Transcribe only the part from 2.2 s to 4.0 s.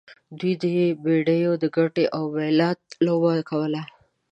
بایلات لوبه کوله.